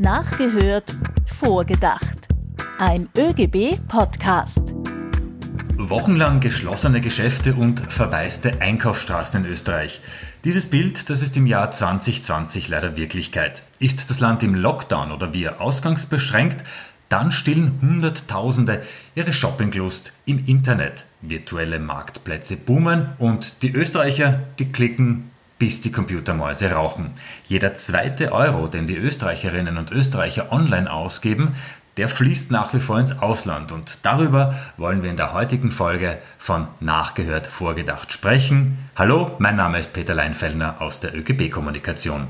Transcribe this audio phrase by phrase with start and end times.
[0.00, 2.28] Nachgehört, vorgedacht.
[2.78, 4.72] Ein ÖGB-Podcast.
[5.76, 10.00] Wochenlang geschlossene Geschäfte und verwaiste Einkaufsstraßen in Österreich.
[10.44, 13.64] Dieses Bild, das ist im Jahr 2020 leider Wirklichkeit.
[13.80, 16.62] Ist das Land im Lockdown oder wir ausgangsbeschränkt,
[17.08, 18.84] dann stillen Hunderttausende
[19.16, 21.06] ihre Shoppinglust im Internet.
[21.22, 27.12] Virtuelle Marktplätze boomen und die Österreicher, die klicken bis die Computermäuse rauchen.
[27.46, 31.54] Jeder zweite Euro, den die Österreicherinnen und Österreicher online ausgeben,
[31.98, 36.18] der fließt nach wie vor ins Ausland und darüber wollen wir in der heutigen Folge
[36.38, 38.78] von Nachgehört Vorgedacht sprechen.
[38.94, 42.28] Hallo, mein Name ist Peter Leinfellner aus der ÖGB Kommunikation.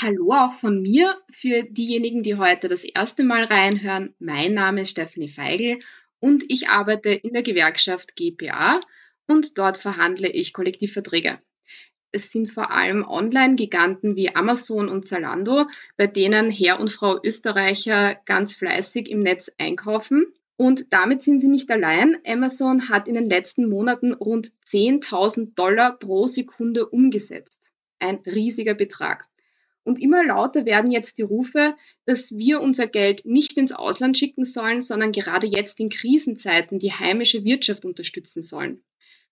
[0.00, 4.14] Hallo auch von mir für diejenigen, die heute das erste Mal reinhören.
[4.20, 5.80] Mein Name ist Stephanie Feigl
[6.20, 8.80] und ich arbeite in der Gewerkschaft GPA
[9.26, 11.40] und dort verhandle ich Kollektivverträge.
[12.12, 18.16] Es sind vor allem Online-Giganten wie Amazon und Zalando, bei denen Herr und Frau Österreicher
[18.26, 20.26] ganz fleißig im Netz einkaufen.
[20.56, 22.18] Und damit sind sie nicht allein.
[22.26, 27.70] Amazon hat in den letzten Monaten rund 10.000 Dollar pro Sekunde umgesetzt.
[28.00, 29.28] Ein riesiger Betrag.
[29.84, 34.44] Und immer lauter werden jetzt die Rufe, dass wir unser Geld nicht ins Ausland schicken
[34.44, 38.82] sollen, sondern gerade jetzt in Krisenzeiten die heimische Wirtschaft unterstützen sollen.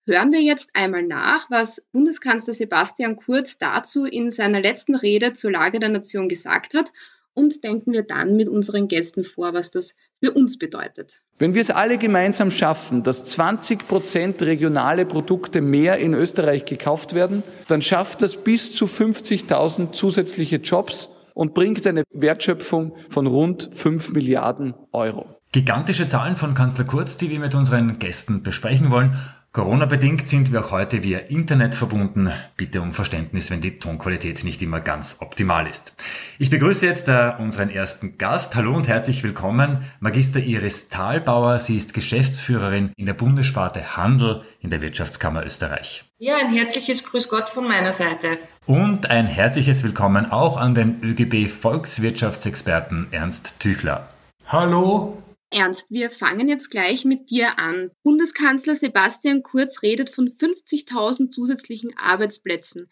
[0.09, 5.53] Hören wir jetzt einmal nach, was Bundeskanzler Sebastian Kurz dazu in seiner letzten Rede zur
[5.53, 6.95] Lage der Nation gesagt hat
[7.35, 11.25] und denken wir dann mit unseren Gästen vor, was das für uns bedeutet.
[11.39, 17.13] Wenn wir es alle gemeinsam schaffen, dass 20 Prozent regionale Produkte mehr in Österreich gekauft
[17.13, 23.69] werden, dann schafft das bis zu 50.000 zusätzliche Jobs und bringt eine Wertschöpfung von rund
[23.75, 25.27] 5 Milliarden Euro.
[25.53, 29.17] Gigantische Zahlen von Kanzler Kurz, die wir mit unseren Gästen besprechen wollen.
[29.59, 32.31] Corona-bedingt sind wir auch heute via Internet verbunden.
[32.57, 35.97] Bitte um Verständnis, wenn die Tonqualität nicht immer ganz optimal ist.
[36.39, 37.09] Ich begrüße jetzt
[37.41, 38.55] unseren ersten Gast.
[38.55, 41.59] Hallo und herzlich willkommen, Magister Iris Thalbauer.
[41.59, 46.05] Sie ist Geschäftsführerin in der Bundessparte Handel in der Wirtschaftskammer Österreich.
[46.19, 48.39] Ja, ein herzliches Grüß Gott von meiner Seite.
[48.65, 54.09] Und ein herzliches Willkommen auch an den ÖGB Volkswirtschaftsexperten Ernst Tüchler.
[54.47, 57.91] Hallo, Ernst, wir fangen jetzt gleich mit dir an.
[58.03, 62.89] Bundeskanzler Sebastian Kurz redet von 50.000 zusätzlichen Arbeitsplätzen.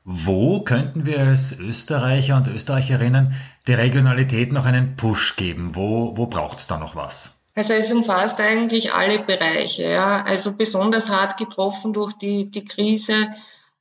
[0.04, 3.34] wo könnten wir als Österreicher und Österreicherinnen
[3.66, 5.74] der Regionalität noch einen Push geben?
[5.74, 7.37] Wo, wo braucht es da noch was?
[7.58, 9.82] Also es umfasst eigentlich alle Bereiche.
[9.82, 10.22] Ja.
[10.24, 13.30] Also besonders hart getroffen durch die, die Krise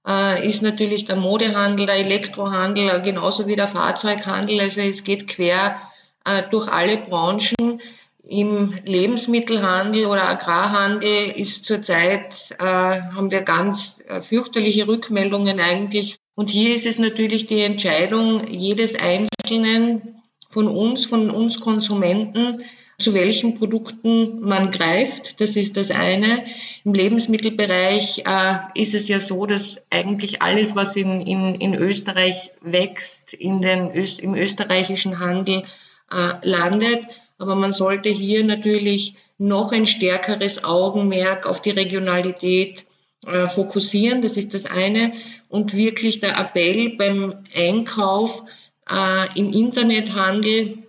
[0.08, 4.60] äh, ist natürlich der Modehandel, der Elektrohandel, genauso wie der Fahrzeughandel.
[4.62, 5.80] Also es geht quer
[6.26, 7.80] äh, durch alle Branchen.
[8.24, 16.18] Im Lebensmittelhandel oder Agrarhandel ist zurzeit, äh, haben wir ganz äh, fürchterliche Rückmeldungen eigentlich.
[16.34, 22.64] Und hier ist es natürlich die Entscheidung jedes Einzelnen von uns, von uns Konsumenten,
[23.00, 25.40] zu welchen Produkten man greift.
[25.40, 26.46] Das ist das eine.
[26.84, 32.52] Im Lebensmittelbereich äh, ist es ja so, dass eigentlich alles, was in, in, in Österreich
[32.62, 35.64] wächst, in den, im österreichischen Handel
[36.12, 37.06] äh, landet.
[37.38, 42.86] Aber man sollte hier natürlich noch ein stärkeres Augenmerk auf die Regionalität
[43.28, 44.24] äh, fokussieren.
[44.24, 45.14] Das ist das eine.
[45.50, 48.44] Und wirklich der Appell beim Einkauf
[48.90, 50.87] äh, im Internethandel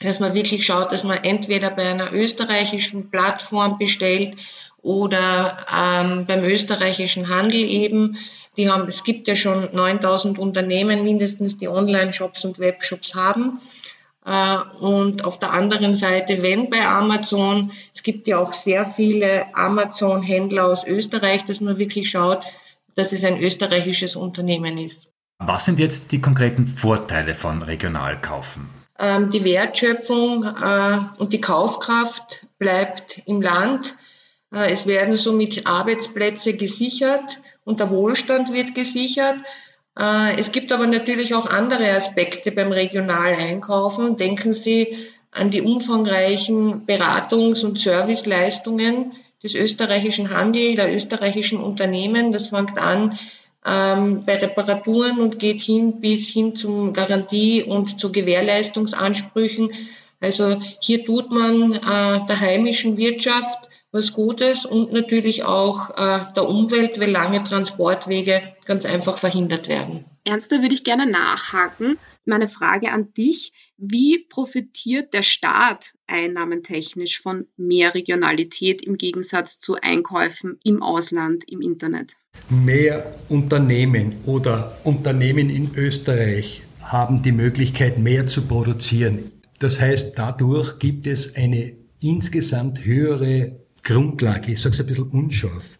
[0.00, 4.36] dass man wirklich schaut, dass man entweder bei einer österreichischen Plattform bestellt
[4.82, 8.18] oder ähm, beim österreichischen Handel eben.
[8.56, 13.60] Die haben, es gibt ja schon 9000 Unternehmen mindestens, die Online-Shops und Webshops haben.
[14.24, 19.54] Äh, und auf der anderen Seite, wenn bei Amazon, es gibt ja auch sehr viele
[19.54, 22.44] Amazon-Händler aus Österreich, dass man wirklich schaut,
[22.94, 25.08] dass es ein österreichisches Unternehmen ist.
[25.38, 28.75] Was sind jetzt die konkreten Vorteile von Regionalkaufen?
[28.98, 33.94] Ähm, die Wertschöpfung äh, und die Kaufkraft bleibt im Land.
[34.52, 39.36] Äh, es werden somit Arbeitsplätze gesichert und der Wohlstand wird gesichert.
[39.98, 44.16] Äh, es gibt aber natürlich auch andere Aspekte beim Regionaleinkaufen.
[44.16, 44.96] Denken Sie
[45.30, 49.12] an die umfangreichen Beratungs- und Serviceleistungen
[49.42, 52.32] des österreichischen Handels, der österreichischen Unternehmen.
[52.32, 53.18] Das fängt an
[53.66, 59.70] ähm, bei Reparaturen und geht hin bis hin zum Garantie- und zu Gewährleistungsansprüchen.
[60.20, 61.78] Also hier tut man äh,
[62.26, 68.84] der heimischen Wirtschaft was Gutes und natürlich auch äh, der Umwelt, weil lange Transportwege ganz
[68.84, 70.04] einfach verhindert werden.
[70.24, 71.98] Ernst, da würde ich gerne nachhaken.
[72.28, 79.76] Meine Frage an dich, wie profitiert der Staat einnahmentechnisch von mehr Regionalität im Gegensatz zu
[79.76, 82.16] Einkäufen im Ausland, im Internet?
[82.50, 89.30] Mehr Unternehmen oder Unternehmen in Österreich haben die Möglichkeit, mehr zu produzieren.
[89.60, 95.78] Das heißt, dadurch gibt es eine insgesamt höhere Grundlage, ich sage es ein bisschen unscharf,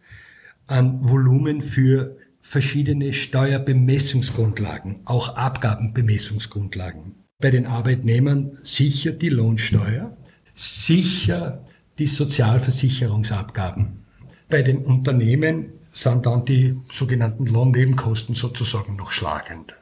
[0.68, 2.16] an Volumen für
[2.46, 7.16] verschiedene Steuerbemessungsgrundlagen, auch Abgabenbemessungsgrundlagen.
[7.42, 10.16] Bei den Arbeitnehmern sicher die Lohnsteuer,
[10.54, 11.64] sicher
[11.98, 14.04] die Sozialversicherungsabgaben.
[14.48, 19.74] Bei den Unternehmen sind dann die sogenannten Lohnnebenkosten sozusagen noch schlagend.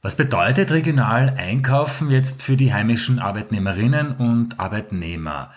[0.00, 5.50] Was bedeutet regional einkaufen jetzt für die heimischen Arbeitnehmerinnen und Arbeitnehmer?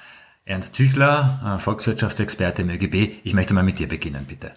[0.44, 4.52] Ernst Tüchler, Volkswirtschaftsexperte im ÖGB, ich möchte mal mit dir beginnen, bitte.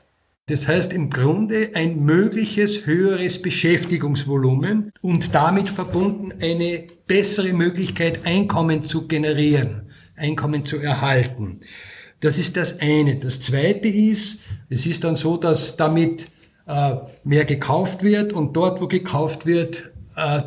[0.48, 8.84] Das heißt im Grunde ein mögliches höheres Beschäftigungsvolumen und damit verbunden eine bessere Möglichkeit, Einkommen
[8.84, 11.62] zu generieren, Einkommen zu erhalten.
[12.20, 13.16] Das ist das eine.
[13.16, 16.28] Das zweite ist, es ist dann so, dass damit
[16.68, 16.94] äh,
[17.24, 19.90] mehr gekauft wird und dort, wo gekauft wird,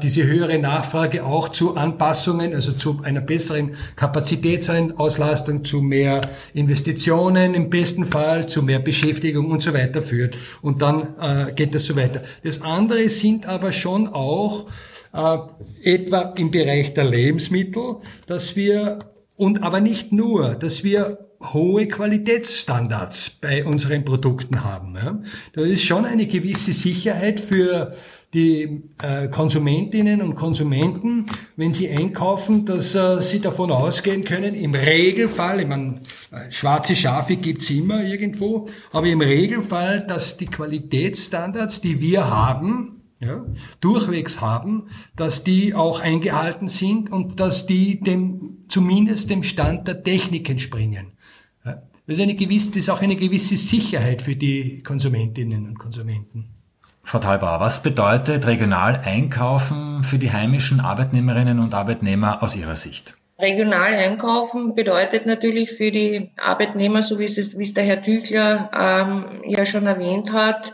[0.01, 6.21] diese höhere Nachfrage auch zu Anpassungen, also zu einer besseren Kapazitätsauslastung, zu mehr
[6.56, 10.36] Investitionen im besten Fall, zu mehr Beschäftigung und so weiter führt.
[10.63, 12.24] Und dann äh, geht das so weiter.
[12.44, 14.66] Das andere sind aber schon auch
[15.13, 15.38] äh,
[15.83, 18.98] etwa im Bereich der Lebensmittel, dass wir,
[19.36, 24.95] und aber nicht nur, dass wir hohe Qualitätsstandards bei unseren Produkten haben.
[24.95, 25.21] Ja.
[25.54, 27.95] Da ist schon eine gewisse Sicherheit für
[28.34, 34.76] die äh, Konsumentinnen und Konsumenten, wenn sie einkaufen, dass äh, sie davon ausgehen können, im
[34.76, 41.81] Regelfall, ich meine, äh, schwarze Schafe gibt's immer irgendwo, aber im Regelfall, dass die Qualitätsstandards,
[41.81, 43.46] die wir haben, ja,
[43.81, 50.04] durchwegs haben, dass die auch eingehalten sind und dass die dem, zumindest dem Stand der
[50.04, 51.14] Technik entspringen.
[51.66, 55.80] Ja, das ist eine gewisse, das ist auch eine gewisse Sicherheit für die Konsumentinnen und
[55.80, 56.58] Konsumenten.
[57.04, 63.16] Frau Talbauer, was bedeutet regional einkaufen für die heimischen Arbeitnehmerinnen und Arbeitnehmer aus Ihrer Sicht?
[63.40, 68.69] Regional einkaufen bedeutet natürlich für die Arbeitnehmer, so wie es, wie es der Herr Tüchler
[68.78, 70.74] ähm, ja schon erwähnt hat,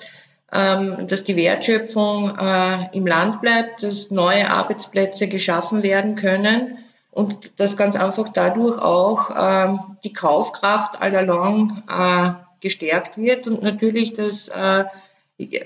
[0.51, 6.79] ähm, dass die Wertschöpfung äh, im Land bleibt, dass neue Arbeitsplätze geschaffen werden können
[7.11, 14.13] und dass ganz einfach dadurch auch ähm, die Kaufkraft allalong äh, gestärkt wird und natürlich
[14.13, 14.85] das äh,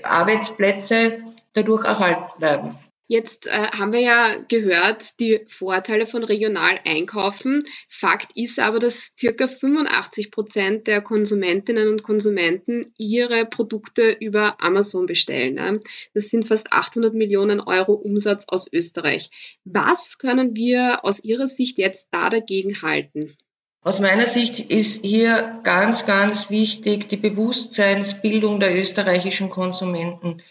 [0.02, 1.18] Arbeitsplätze
[1.54, 2.78] dadurch erhalten bleiben.
[3.12, 7.64] Jetzt äh, haben wir ja gehört, die Vorteile von regional einkaufen.
[7.88, 15.06] Fakt ist aber, dass circa 85 Prozent der Konsumentinnen und Konsumenten ihre Produkte über Amazon
[15.06, 15.54] bestellen.
[15.54, 15.80] Ne?
[16.14, 19.30] Das sind fast 800 Millionen Euro Umsatz aus Österreich.
[19.64, 23.36] Was können wir aus Ihrer Sicht jetzt da dagegen halten?
[23.82, 30.42] Aus meiner Sicht ist hier ganz, ganz wichtig die Bewusstseinsbildung der österreichischen Konsumenten.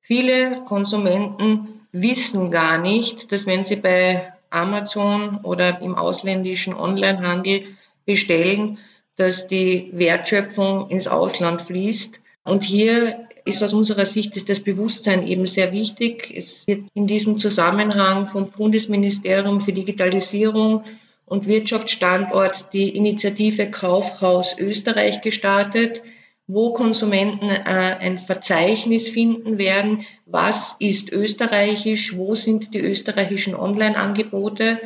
[0.00, 7.64] Viele Konsumenten wissen gar nicht, dass wenn sie bei Amazon oder im ausländischen Onlinehandel
[8.04, 8.78] bestellen,
[9.16, 12.20] dass die Wertschöpfung ins Ausland fließt.
[12.44, 16.32] Und hier ist aus unserer Sicht das Bewusstsein eben sehr wichtig.
[16.32, 20.84] Es wird in diesem Zusammenhang vom Bundesministerium für Digitalisierung
[21.26, 26.02] und Wirtschaftsstandort die Initiative Kaufhaus Österreich gestartet,
[26.46, 34.78] wo Konsumenten äh, ein Verzeichnis finden werden, was ist österreichisch, wo sind die österreichischen Online-Angebote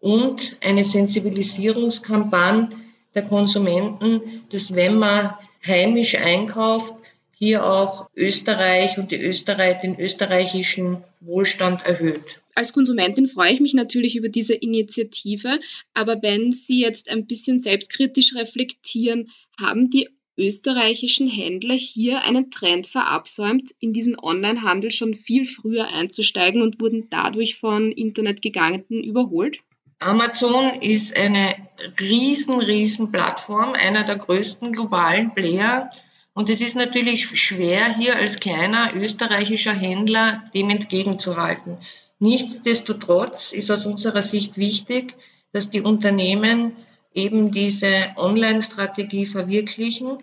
[0.00, 2.68] und eine Sensibilisierungskampagne
[3.14, 5.34] der Konsumenten, dass wenn man
[5.66, 6.94] heimisch einkauft,
[7.38, 12.40] hier auch Österreich und die Österreich, den österreichischen Wohlstand erhöht.
[12.54, 15.60] Als Konsumentin freue ich mich natürlich über diese Initiative,
[15.94, 19.30] aber wenn Sie jetzt ein bisschen selbstkritisch reflektieren,
[19.60, 26.62] haben die österreichischen Händler hier einen Trend verabsäumt, in diesen Onlinehandel schon viel früher einzusteigen
[26.62, 29.58] und wurden dadurch von Internetgiganten überholt?
[30.00, 31.54] Amazon ist eine
[32.00, 35.90] riesen, riesen Plattform, einer der größten globalen Player.
[36.38, 41.78] Und es ist natürlich schwer, hier als kleiner österreichischer Händler dem entgegenzuhalten.
[42.20, 45.16] Nichtsdestotrotz ist aus unserer Sicht wichtig,
[45.50, 46.76] dass die Unternehmen
[47.12, 50.18] eben diese Online-Strategie verwirklichen.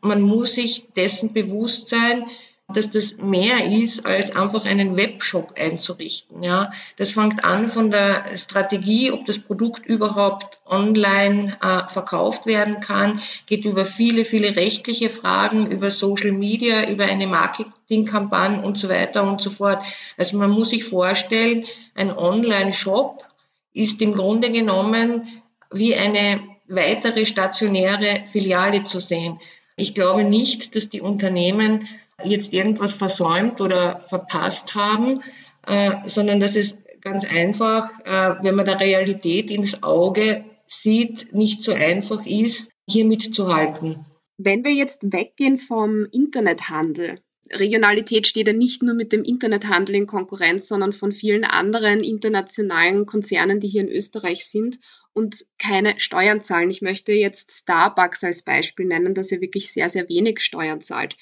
[0.00, 2.26] Man muss sich dessen bewusst sein,
[2.70, 6.42] dass das mehr ist, als einfach einen Webshop einzurichten.
[6.42, 12.80] Ja, das fängt an von der Strategie, ob das Produkt überhaupt online äh, verkauft werden
[12.80, 18.90] kann, geht über viele, viele rechtliche Fragen, über Social Media, über eine Marketingkampagne und so
[18.90, 19.82] weiter und so fort.
[20.18, 23.24] Also man muss sich vorstellen, ein Online-Shop
[23.72, 25.26] ist im Grunde genommen
[25.72, 29.40] wie eine weitere stationäre Filiale zu sehen.
[29.76, 31.88] Ich glaube nicht, dass die Unternehmen
[32.24, 35.22] jetzt irgendwas versäumt oder verpasst haben,
[35.66, 41.62] äh, sondern dass es ganz einfach, äh, wenn man der Realität ins Auge sieht, nicht
[41.62, 44.04] so einfach ist, hier mitzuhalten.
[44.36, 47.16] Wenn wir jetzt weggehen vom Internethandel,
[47.50, 53.06] Regionalität steht ja nicht nur mit dem Internethandel in Konkurrenz, sondern von vielen anderen internationalen
[53.06, 54.78] Konzernen, die hier in Österreich sind
[55.14, 56.70] und keine Steuern zahlen.
[56.70, 61.16] Ich möchte jetzt Starbucks als Beispiel nennen, dass er wirklich sehr, sehr wenig Steuern zahlt.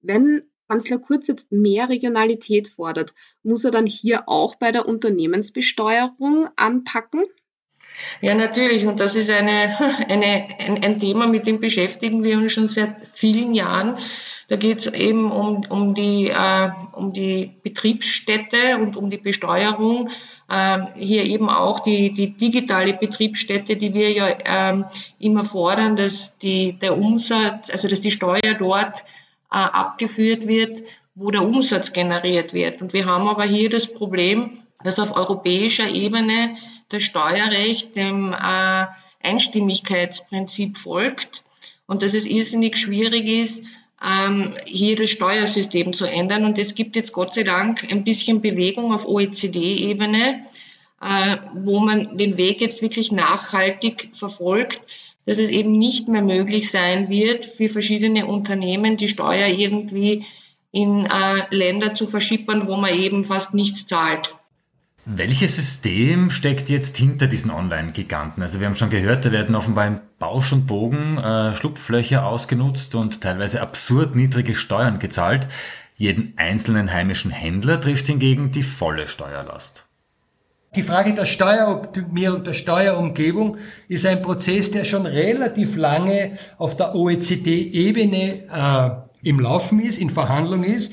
[0.00, 6.48] Wenn Kanzler Kurz jetzt mehr Regionalität fordert, muss er dann hier auch bei der Unternehmensbesteuerung
[6.56, 7.24] anpacken?
[8.20, 8.86] Ja, natürlich.
[8.86, 9.50] Und das ist eine,
[10.08, 13.96] eine, ein, ein Thema, mit dem beschäftigen wir uns schon seit vielen Jahren.
[14.48, 20.10] Da geht es eben um, um, die, äh, um die Betriebsstätte und um die Besteuerung.
[20.48, 24.84] Äh, hier eben auch die, die digitale Betriebsstätte, die wir ja äh,
[25.18, 29.04] immer fordern, dass die, der Umsatz, also dass die Steuer dort
[29.56, 30.82] abgeführt wird,
[31.14, 32.80] wo der Umsatz generiert wird.
[32.80, 36.56] Und wir haben aber hier das Problem, dass auf europäischer Ebene
[36.88, 38.86] das Steuerrecht dem äh,
[39.22, 41.42] Einstimmigkeitsprinzip folgt
[41.86, 43.64] und dass es irrsinnig schwierig ist,
[44.04, 46.44] ähm, hier das Steuersystem zu ändern.
[46.44, 50.44] Und es gibt jetzt Gott sei Dank ein bisschen Bewegung auf OECD-Ebene,
[51.00, 54.80] äh, wo man den Weg jetzt wirklich nachhaltig verfolgt,
[55.28, 60.24] dass es eben nicht mehr möglich sein wird, für verschiedene Unternehmen die Steuer irgendwie
[60.70, 61.10] in äh,
[61.54, 64.34] Länder zu verschippern, wo man eben fast nichts zahlt.
[65.04, 68.42] Welches System steckt jetzt hinter diesen Online-Giganten?
[68.42, 72.94] Also wir haben schon gehört, da werden offenbar im Bausch und Bogen äh, Schlupflöcher ausgenutzt
[72.94, 75.46] und teilweise absurd niedrige Steuern gezahlt.
[75.96, 79.87] Jeden einzelnen heimischen Händler trifft hingegen die volle Steuerlast.
[80.76, 83.56] Die Frage der Steueroptimierung, der Steuerumgebung
[83.88, 90.10] ist ein Prozess, der schon relativ lange auf der OECD-Ebene äh, im Laufen ist, in
[90.10, 90.92] Verhandlung ist.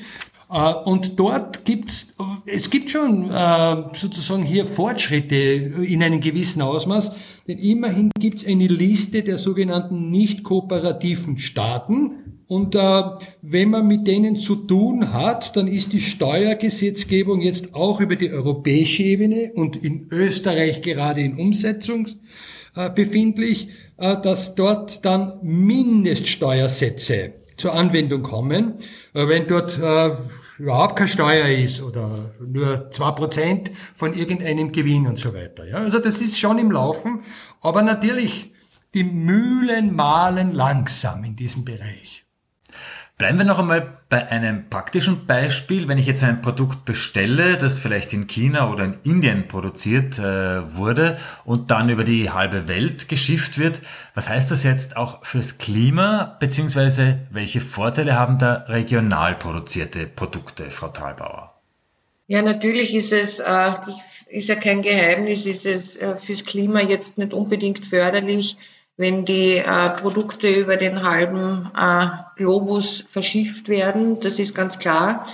[0.50, 2.14] Äh, und dort gibt's,
[2.46, 7.12] es gibt schon äh, sozusagen hier Fortschritte in einem gewissen Ausmaß,
[7.46, 13.02] denn immerhin gibt's eine Liste der sogenannten nicht kooperativen Staaten, und äh,
[13.42, 18.30] wenn man mit denen zu tun hat, dann ist die Steuergesetzgebung jetzt auch über die
[18.30, 22.06] europäische Ebene und in Österreich gerade in Umsetzung
[22.76, 28.74] äh, befindlich, äh, dass dort dann Mindeststeuersätze zur Anwendung kommen.
[29.12, 30.10] Äh, wenn dort äh,
[30.58, 35.66] überhaupt keine Steuer ist oder nur zwei Prozent von irgendeinem Gewinn und so weiter.
[35.66, 37.24] Ja, also das ist schon im Laufen,
[37.60, 38.52] aber natürlich
[38.94, 42.25] die Mühlen mahlen langsam in diesem Bereich.
[43.18, 45.88] Bleiben wir noch einmal bei einem praktischen Beispiel.
[45.88, 50.76] Wenn ich jetzt ein Produkt bestelle, das vielleicht in China oder in Indien produziert äh,
[50.76, 53.80] wurde und dann über die halbe Welt geschifft wird,
[54.14, 60.70] was heißt das jetzt auch fürs Klima, beziehungsweise welche Vorteile haben da regional produzierte Produkte,
[60.70, 61.54] Frau Thalbauer?
[62.26, 66.82] Ja, natürlich ist es, äh, das ist ja kein Geheimnis, ist es äh, fürs Klima
[66.82, 68.58] jetzt nicht unbedingt förderlich,
[68.96, 74.20] wenn die äh, Produkte über den halben äh, Globus verschifft werden.
[74.20, 75.26] Das ist ganz klar.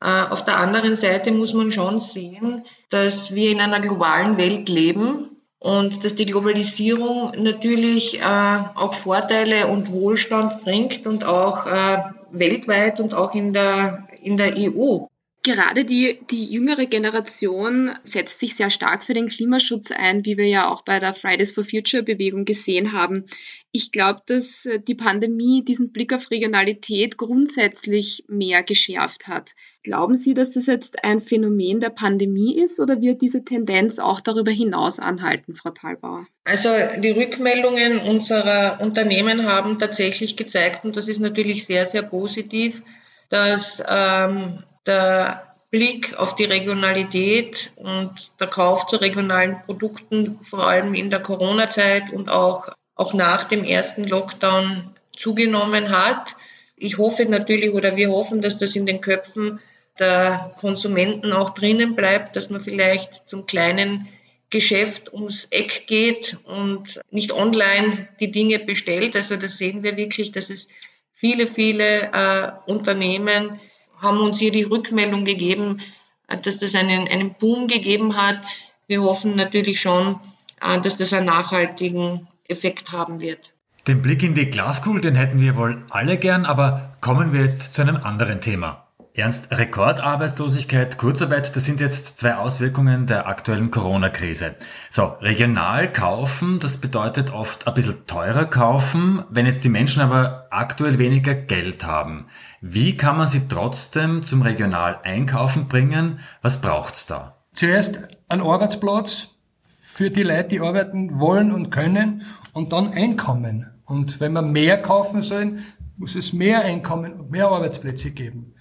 [0.00, 4.68] Äh, auf der anderen Seite muss man schon sehen, dass wir in einer globalen Welt
[4.68, 11.98] leben und dass die Globalisierung natürlich äh, auch Vorteile und Wohlstand bringt und auch äh,
[12.30, 15.06] weltweit und auch in der, in der EU.
[15.46, 20.48] Gerade die, die jüngere Generation setzt sich sehr stark für den Klimaschutz ein, wie wir
[20.48, 23.26] ja auch bei der Fridays for Future Bewegung gesehen haben.
[23.70, 29.52] Ich glaube, dass äh, die Pandemie diesen Blick auf Regionalität grundsätzlich mehr geschärft hat.
[29.84, 34.20] Glauben Sie, dass das jetzt ein Phänomen der Pandemie ist oder wird diese Tendenz auch
[34.20, 36.26] darüber hinaus anhalten, Frau Thalbauer?
[36.42, 42.82] Also die Rückmeldungen unserer Unternehmen haben tatsächlich gezeigt, und das ist natürlich sehr, sehr positiv,
[43.28, 50.94] dass ähm, der Blick auf die Regionalität und der Kauf zu regionalen Produkten, vor allem
[50.94, 56.36] in der Corona-Zeit und auch, auch nach dem ersten Lockdown zugenommen hat.
[56.76, 59.60] Ich hoffe natürlich oder wir hoffen, dass das in den Köpfen
[59.98, 64.08] der Konsumenten auch drinnen bleibt, dass man vielleicht zum kleinen
[64.50, 69.16] Geschäft ums Eck geht und nicht online die Dinge bestellt.
[69.16, 70.68] Also das sehen wir wirklich, dass es
[71.12, 73.58] viele, viele äh, Unternehmen
[73.98, 75.80] haben uns hier die Rückmeldung gegeben,
[76.28, 78.40] äh, dass das einen, einen Boom gegeben hat.
[78.86, 80.20] Wir hoffen natürlich schon,
[80.60, 83.52] äh, dass das einen nachhaltigen Effekt haben wird.
[83.86, 87.72] Den Blick in die Glaskugel, den hätten wir wohl alle gern, aber kommen wir jetzt
[87.72, 88.85] zu einem anderen Thema.
[89.16, 94.56] Ernst, Rekordarbeitslosigkeit, Kurzarbeit, das sind jetzt zwei Auswirkungen der aktuellen Corona-Krise.
[94.90, 100.48] So, regional kaufen, das bedeutet oft ein bisschen teurer kaufen, wenn jetzt die Menschen aber
[100.50, 102.26] aktuell weniger Geld haben.
[102.60, 106.20] Wie kann man sie trotzdem zum regional einkaufen bringen?
[106.42, 107.38] Was braucht's da?
[107.54, 109.30] Zuerst ein Arbeitsplatz
[109.64, 112.20] für die Leute, die arbeiten wollen und können
[112.52, 113.70] und dann Einkommen.
[113.86, 115.64] Und wenn wir mehr kaufen sollen,
[115.96, 118.52] muss es mehr Einkommen und mehr Arbeitsplätze geben.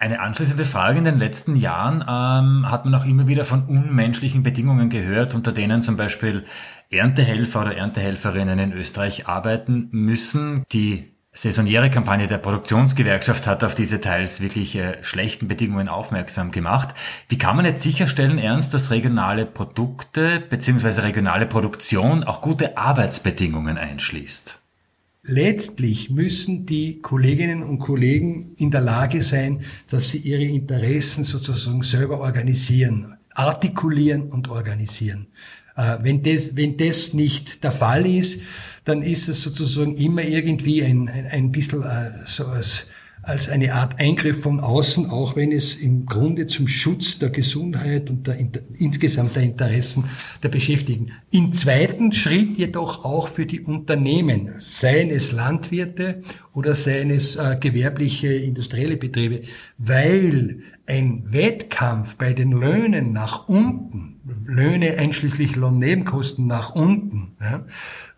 [0.00, 0.98] Eine anschließende Frage.
[0.98, 5.50] In den letzten Jahren ähm, hat man auch immer wieder von unmenschlichen Bedingungen gehört, unter
[5.50, 6.44] denen zum Beispiel
[6.88, 10.62] Erntehelfer oder Erntehelferinnen in Österreich arbeiten müssen.
[10.70, 16.94] Die saisoniere Kampagne der Produktionsgewerkschaft hat auf diese teils wirklich äh, schlechten Bedingungen aufmerksam gemacht.
[17.28, 21.00] Wie kann man jetzt sicherstellen, Ernst, dass regionale Produkte bzw.
[21.00, 24.60] regionale Produktion auch gute Arbeitsbedingungen einschließt?
[25.30, 31.82] Letztlich müssen die Kolleginnen und Kollegen in der Lage sein, dass sie ihre Interessen sozusagen
[31.82, 35.26] selber organisieren, artikulieren und organisieren.
[35.76, 38.40] Äh, wenn das, wenn das nicht der Fall ist,
[38.86, 42.86] dann ist es sozusagen immer irgendwie ein, ein, ein bisschen äh, so als
[43.28, 48.08] als eine Art Eingriff von außen, auch wenn es im Grunde zum Schutz der Gesundheit
[48.08, 48.38] und der,
[48.78, 50.04] insgesamt der Interessen
[50.42, 51.12] der Beschäftigten.
[51.30, 57.56] Im zweiten Schritt jedoch auch für die Unternehmen, seien es Landwirte oder seien es äh,
[57.60, 59.42] gewerbliche industrielle Betriebe,
[59.76, 67.64] weil ein Wettkampf bei den Löhnen nach unten Löhne einschließlich Lohnnebenkosten nach unten ja,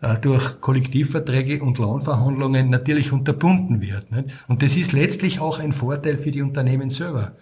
[0.01, 4.11] äh, durch Kollektivverträge und Lohnverhandlungen natürlich unterbunden wird.
[4.11, 4.29] Nicht?
[4.47, 7.33] Und das ist letztlich auch ein Vorteil für die Unternehmen selber.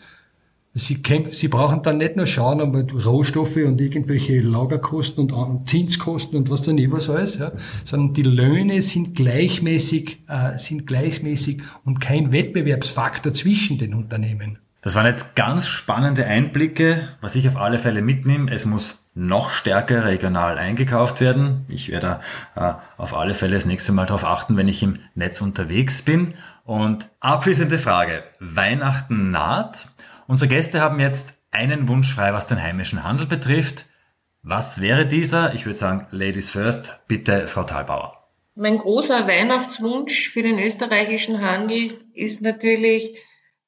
[0.80, 6.38] Sie, kämpfen, sie brauchen dann nicht nur schauen, aber Rohstoffe und irgendwelche Lagerkosten und Zinskosten
[6.38, 7.52] und was dann was alles, ja,
[7.86, 14.60] sondern die Löhne sind gleichmäßig, äh, sind gleichmäßig und kein Wettbewerbsfaktor zwischen den Unternehmen.
[14.82, 18.50] Das waren jetzt ganz spannende Einblicke, was ich auf alle Fälle mitnehme.
[18.52, 21.66] Es muss noch stärker regional eingekauft werden.
[21.68, 22.22] Ich werde
[22.56, 26.36] äh, auf alle Fälle das nächste Mal darauf achten, wenn ich im Netz unterwegs bin.
[26.64, 28.24] Und abschließende Frage.
[28.40, 29.90] Weihnachten naht.
[30.30, 33.86] Unsere Gäste haben jetzt einen Wunsch frei, was den heimischen Handel betrifft.
[34.44, 35.56] Was wäre dieser?
[35.56, 37.00] Ich würde sagen, Ladies first.
[37.08, 38.30] Bitte, Frau Thalbauer.
[38.54, 43.16] Mein großer Weihnachtswunsch für den österreichischen Handel ist natürlich,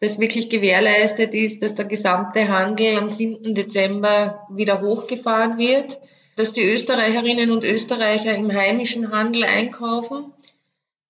[0.02, 3.56] das wirklich gewährleistet ist, dass der gesamte Handel am 7.
[3.56, 5.97] Dezember wieder hochgefahren wird,
[6.36, 10.32] dass die Österreicherinnen und Österreicher im heimischen Handel einkaufen,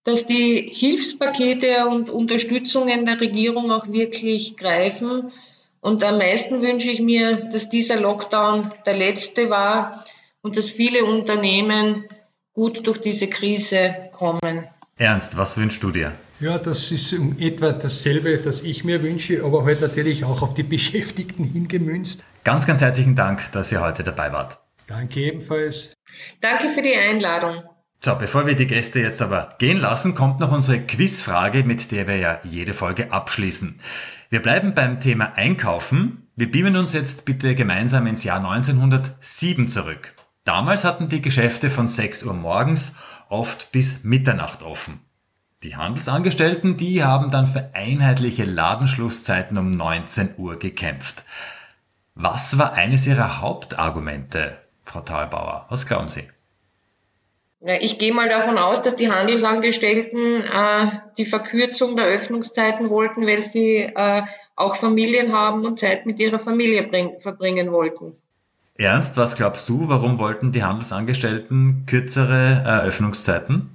[0.04, 5.32] dass die Hilfspakete und Unterstützungen der Regierung auch wirklich greifen.
[5.80, 10.06] Und am meisten wünsche ich mir, dass dieser Lockdown der letzte war
[10.42, 12.06] und dass viele Unternehmen
[12.54, 14.68] gut durch diese Krise kommen.
[14.98, 16.14] Ernst, was wünschst du dir?
[16.40, 20.54] Ja, das ist in etwa dasselbe, das ich mir wünsche, aber halt natürlich auch auf
[20.54, 22.22] die Beschäftigten hingemünzt.
[22.44, 24.60] Ganz, ganz herzlichen Dank, dass ihr heute dabei wart.
[24.88, 25.94] Danke ebenfalls.
[26.42, 27.64] Danke für die Einladung.
[28.04, 32.08] So, bevor wir die Gäste jetzt aber gehen lassen, kommt noch unsere Quizfrage, mit der
[32.08, 33.80] wir ja jede Folge abschließen.
[34.32, 36.28] Wir bleiben beim Thema Einkaufen.
[36.36, 40.16] Wir beamen uns jetzt bitte gemeinsam ins Jahr 1907 zurück.
[40.46, 42.96] Damals hatten die Geschäfte von 6 Uhr morgens
[43.30, 45.02] oft bis Mitternacht offen.
[45.62, 51.24] Die Handelsangestellten, die haben dann für einheitliche Ladenschlusszeiten um 19 Uhr gekämpft.
[52.16, 55.68] Was war eines ihrer Hauptargumente, Frau Thalbauer?
[55.70, 56.28] Was glauben Sie?
[57.64, 63.44] Ich gehe mal davon aus, dass die Handelsangestellten äh, die Verkürzung der Öffnungszeiten wollten, weil
[63.44, 64.24] sie äh,
[64.56, 68.18] auch Familien haben und Zeit mit ihrer Familie bring, verbringen wollten.
[68.78, 73.70] Ernst, was glaubst du, warum wollten die Handelsangestellten kürzere Eröffnungszeiten?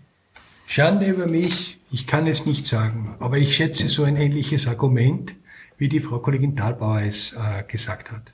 [0.66, 5.32] Schande über mich, ich kann es nicht sagen, aber ich schätze so ein ähnliches Argument,
[5.78, 8.32] wie die Frau Kollegin Thalbauer es äh, gesagt hat.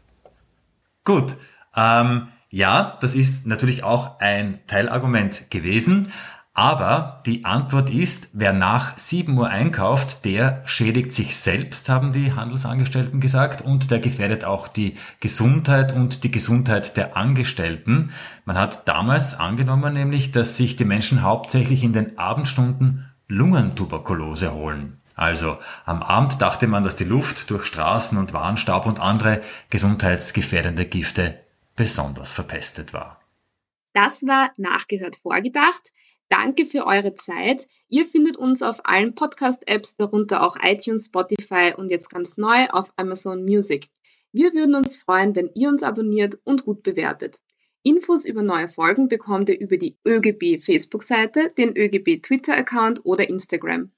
[1.05, 1.37] Gut,
[1.77, 6.13] ähm, ja, das ist natürlich auch ein Teilargument gewesen.
[6.55, 12.35] Aber die Antwort ist, wer nach 7 Uhr einkauft, der schädigt sich selbst, haben die
[12.35, 18.11] Handelsangestellten gesagt, und der gefährdet auch die Gesundheit und die Gesundheit der Angestellten.
[18.45, 25.01] Man hat damals angenommen nämlich, dass sich die Menschen hauptsächlich in den Abendstunden Lungentuberkulose holen.
[25.15, 30.85] Also am Abend dachte man, dass die Luft durch Straßen und Warnstaub und andere gesundheitsgefährdende
[30.85, 31.42] Gifte
[31.77, 33.21] besonders verpestet war.
[33.93, 35.93] Das war nachgehört vorgedacht.
[36.29, 37.67] Danke für eure Zeit.
[37.89, 42.93] Ihr findet uns auf allen Podcast-Apps, darunter auch iTunes, Spotify und jetzt ganz neu auf
[42.97, 43.89] Amazon Music.
[44.33, 47.37] Wir würden uns freuen, wenn ihr uns abonniert und gut bewertet.
[47.83, 53.91] Infos über neue Folgen bekommt ihr über die ÖGB Facebook-Seite, den ÖGB Twitter-Account oder Instagram.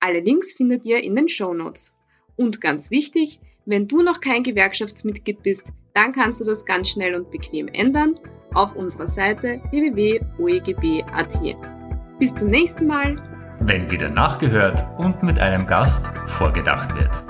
[0.00, 1.96] Alle Links findet ihr in den Show Notes.
[2.36, 7.16] Und ganz wichtig, wenn du noch kein Gewerkschaftsmitglied bist, dann kannst du das ganz schnell
[7.16, 8.14] und bequem ändern
[8.54, 11.38] auf unserer Seite www.oegb.at.
[12.20, 13.16] Bis zum nächsten Mal.
[13.60, 17.24] Wenn wieder nachgehört und mit einem Gast vorgedacht wird.